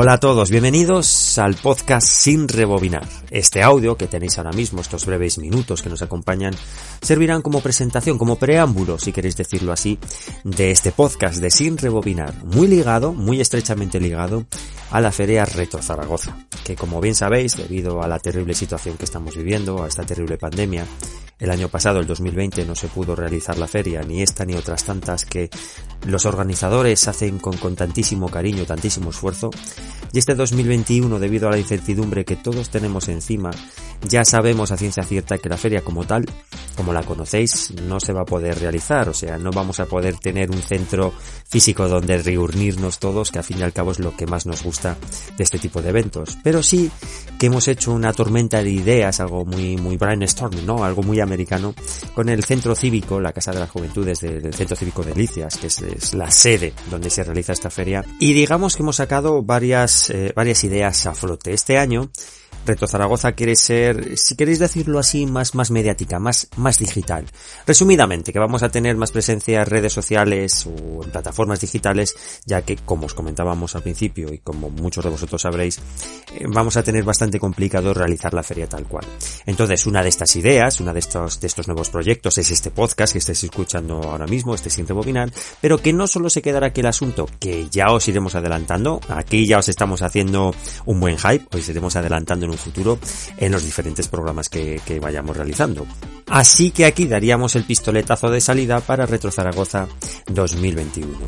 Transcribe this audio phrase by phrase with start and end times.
[0.00, 3.02] Hola a todos, bienvenidos al podcast Sin Rebobinar.
[3.32, 6.54] Este audio que tenéis ahora mismo, estos breves minutos que nos acompañan,
[7.02, 9.98] servirán como presentación, como preámbulo, si queréis decirlo así,
[10.44, 14.46] de este podcast de Sin Rebobinar, muy ligado, muy estrechamente ligado
[14.92, 19.06] a la Feria Retro Zaragoza, que como bien sabéis, debido a la terrible situación que
[19.06, 20.84] estamos viviendo, a esta terrible pandemia,
[21.38, 24.84] el año pasado, el 2020, no se pudo realizar la feria, ni esta ni otras
[24.84, 25.48] tantas que
[26.06, 29.48] los organizadores hacen con, con tantísimo cariño, tantísimo esfuerzo.
[30.12, 33.50] Y este 2021, debido a la incertidumbre que todos tenemos encima,
[34.06, 36.26] ya sabemos a ciencia cierta que la feria como tal,
[36.78, 39.08] como la conocéis, no se va a poder realizar.
[39.08, 41.12] O sea, no vamos a poder tener un centro
[41.48, 44.62] físico donde reunirnos todos, que al fin y al cabo es lo que más nos
[44.62, 44.96] gusta
[45.36, 46.38] de este tipo de eventos.
[46.44, 46.88] Pero sí
[47.36, 50.84] que hemos hecho una tormenta de ideas, algo muy, muy brainstorming, ¿no?
[50.84, 51.74] Algo muy americano,
[52.14, 55.66] con el centro cívico, la Casa de las Juventudes del Centro Cívico de Licias, que
[55.66, 58.04] es, la sede donde se realiza esta feria.
[58.20, 61.52] Y digamos que hemos sacado varias, eh, varias ideas a flote.
[61.52, 62.12] Este año,
[62.68, 67.24] Reto Zaragoza quiere ser, si queréis decirlo así, más, más mediática, más, más digital.
[67.66, 72.60] Resumidamente, que vamos a tener más presencia en redes sociales o en plataformas digitales, ya
[72.60, 75.78] que, como os comentábamos al principio y como muchos de vosotros sabréis,
[76.34, 79.06] eh, vamos a tener bastante complicado realizar la feria tal cual.
[79.46, 83.14] Entonces, una de estas ideas, una de estos, de estos nuevos proyectos es este podcast
[83.14, 85.32] que estáis escuchando ahora mismo, este sin rebobinar,
[85.62, 89.46] pero que no solo se quedará aquí el asunto, que ya os iremos adelantando, aquí
[89.46, 92.98] ya os estamos haciendo un buen hype, os iremos adelantando en un futuro
[93.36, 95.86] en los diferentes programas que, que, vayamos realizando.
[96.26, 99.88] Así que aquí daríamos el pistoletazo de salida para Retro Zaragoza
[100.26, 101.18] 2021.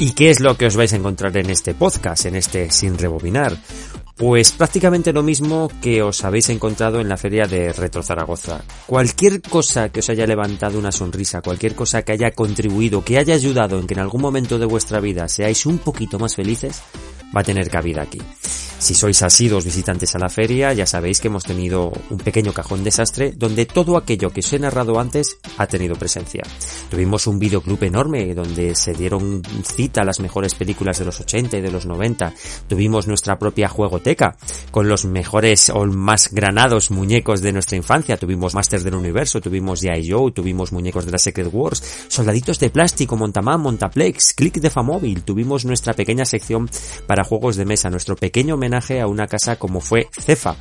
[0.00, 2.96] ¿Y qué es lo que os vais a encontrar en este podcast, en este Sin
[2.96, 3.54] Rebobinar?
[4.20, 8.60] Pues prácticamente lo mismo que os habéis encontrado en la feria de Retro Zaragoza.
[8.86, 13.32] Cualquier cosa que os haya levantado una sonrisa, cualquier cosa que haya contribuido, que haya
[13.32, 16.82] ayudado en que en algún momento de vuestra vida seáis un poquito más felices,
[17.34, 18.20] va a tener cabida aquí.
[18.80, 22.82] Si sois asidos visitantes a la feria, ya sabéis que hemos tenido un pequeño cajón
[22.82, 26.42] desastre donde todo aquello que os he narrado antes ha tenido presencia.
[26.88, 31.58] Tuvimos un videoclub enorme donde se dieron cita a las mejores películas de los 80
[31.58, 32.32] y de los 90.
[32.68, 34.38] Tuvimos nuestra propia juegoteca
[34.70, 38.16] con los mejores o más granados muñecos de nuestra infancia.
[38.16, 40.10] Tuvimos Masters del Universo, tuvimos G.I.
[40.10, 45.22] Joe, tuvimos muñecos de la Secret Wars, soldaditos de plástico, Montaman, Montaplex, Click de Famóvil.
[45.22, 46.70] Tuvimos nuestra pequeña sección
[47.06, 50.56] para juegos de mesa, nuestro pequeño a una casa como fue Cefa,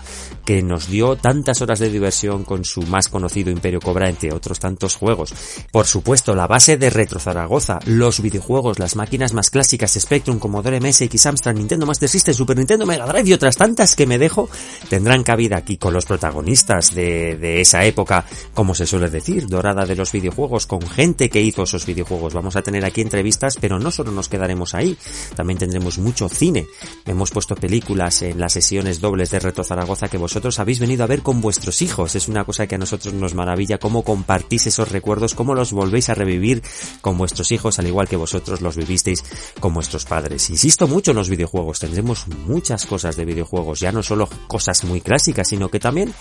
[0.46, 4.60] que nos dio tantas horas de diversión con su más conocido Imperio Cobra, entre otros
[4.60, 5.34] tantos juegos.
[5.72, 10.80] Por supuesto, la base de Retro Zaragoza, los videojuegos, las máquinas más clásicas, Spectrum, Commodore
[10.80, 14.50] MSX, Amstrad, Nintendo Master System, Super Nintendo, Mega Drive y otras tantas que me dejo,
[14.90, 19.96] tendrán cabida aquí con los protagonistas de esa época, como se suele decir, dorada de
[19.96, 22.34] los videojuegos, con gente que hizo esos videojuegos.
[22.34, 24.98] Vamos a tener aquí entrevistas, pero no solo nos quedaremos ahí,
[25.36, 26.66] también tendremos mucho cine.
[27.06, 31.08] Hemos puesto películas en las sesiones dobles de Reto Zaragoza que vosotros habéis venido a
[31.08, 32.16] ver con vuestros hijos.
[32.16, 36.08] Es una cosa que a nosotros nos maravilla cómo compartís esos recuerdos, cómo los volvéis
[36.08, 36.64] a revivir
[37.02, 39.26] con vuestros hijos, al igual que vosotros los vivisteis
[39.60, 40.50] con vuestros padres.
[40.50, 45.02] Insisto mucho en los videojuegos, tendremos muchas cosas de videojuegos, ya no solo cosas muy
[45.02, 46.14] clásicas, sino que también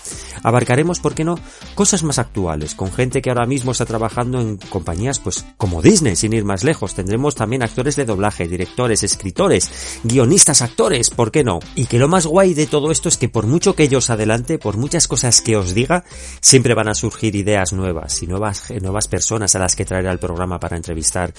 [0.43, 1.39] abarcaremos, ¿por qué no?,
[1.75, 6.17] cosas más actuales, con gente que ahora mismo está trabajando en compañías, pues, como Disney,
[6.17, 6.93] sin ir más lejos.
[6.93, 11.59] Tendremos también actores de doblaje, directores, escritores, guionistas, actores, ¿por qué no?
[11.75, 14.09] Y que lo más guay de todo esto es que por mucho que yo os
[14.09, 16.03] adelante, por muchas cosas que os diga,
[16.41, 20.19] siempre van a surgir ideas nuevas y nuevas, nuevas personas a las que traeré al
[20.19, 21.33] programa para entrevistar,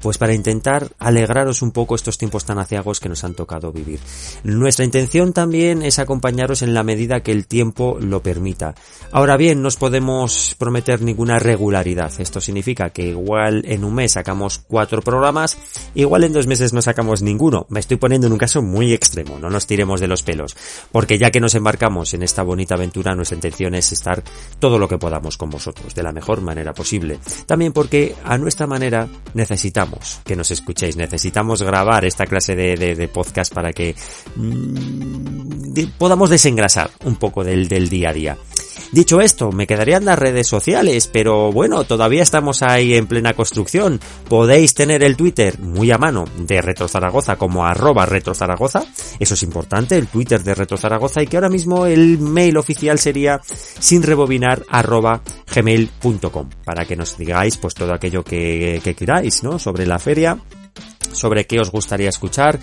[0.00, 4.00] pues para intentar alegraros un poco estos tiempos tan aciagos que nos han tocado vivir.
[4.42, 8.74] Nuestra intención también es acompañaros en la medida que el tiempo lo permita.
[9.12, 12.12] Ahora bien, no os podemos prometer ninguna regularidad.
[12.18, 15.56] Esto significa que igual en un mes sacamos cuatro programas,
[15.94, 17.66] igual en dos meses no sacamos ninguno.
[17.68, 20.56] Me estoy poniendo en un caso muy extremo, no nos tiremos de los pelos,
[20.92, 24.22] porque ya que nos embarcamos en esta bonita aventura, nuestra intención es estar
[24.60, 27.18] todo lo que podamos con vosotros, de la mejor manera posible.
[27.44, 33.08] También porque a nuestra manera necesitamos que nos escuchéis, necesitamos grabar esta clase de, de,
[33.08, 33.96] podcast para que
[34.36, 38.38] de, podamos desengrasar un poco del, del día a día.
[38.94, 43.98] Dicho esto, me quedarían las redes sociales, pero bueno, todavía estamos ahí en plena construcción.
[44.28, 48.84] Podéis tener el Twitter muy a mano de Retro Zaragoza como arroba Retro Zaragoza.
[49.18, 53.00] Eso es importante, el Twitter de Retro Zaragoza y que ahora mismo el mail oficial
[53.00, 59.58] sería sinrebobinar arroba gmail.com para que nos digáis pues todo aquello que, que queráis, ¿no?
[59.58, 60.38] Sobre la feria,
[61.10, 62.60] sobre qué os gustaría escuchar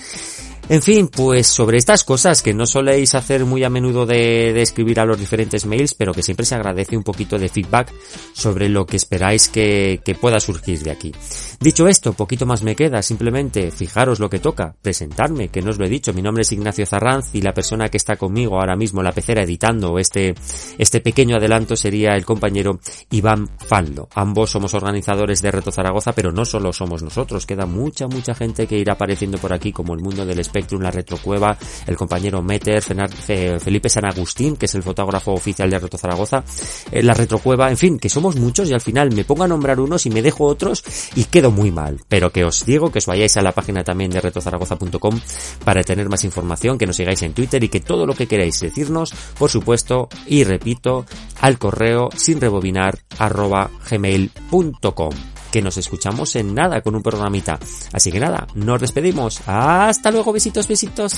[0.72, 5.02] En fin, pues sobre estas cosas que no soléis hacer muy a menudo de, escribir
[5.02, 7.94] a los diferentes mails, pero que siempre se agradece un poquito de feedback
[8.32, 11.12] sobre lo que esperáis que, pueda surgir de aquí.
[11.60, 15.78] Dicho esto, poquito más me queda, simplemente fijaros lo que toca, presentarme, que no os
[15.78, 18.78] lo he dicho, mi nombre es Ignacio Zarranz y la persona que está conmigo ahora
[18.78, 20.36] mismo en la pecera editando este,
[20.78, 22.80] este pequeño adelanto sería el compañero
[23.10, 24.08] Iván Faldo.
[24.16, 28.68] Ambos somos organizadores de Reto Zaragoza, pero no solo somos nosotros, queda mucha, mucha gente
[28.68, 30.40] que irá apareciendo por aquí, como el mundo del
[30.82, 35.98] La Retrocueva, el compañero Meter, Felipe San Agustín, que es el fotógrafo oficial de Reto
[35.98, 36.44] Zaragoza,
[36.92, 39.80] eh, la Retrocueva, en fin, que somos muchos y al final me pongo a nombrar
[39.80, 40.84] unos y me dejo otros
[41.16, 42.00] y quedo muy mal.
[42.08, 45.20] Pero que os digo que os vayáis a la página también de retozaragoza.com
[45.64, 48.60] para tener más información, que nos sigáis en Twitter y que todo lo que queráis
[48.60, 51.06] decirnos, por supuesto, y repito,
[51.40, 57.60] al correo sin rebobinar arroba gmail.com que nos escuchamos en nada con un programita.
[57.92, 59.42] Así que nada, nos despedimos.
[59.46, 61.16] Hasta luego, besitos, besitos.